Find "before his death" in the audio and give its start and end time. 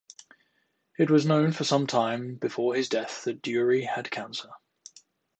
2.37-3.23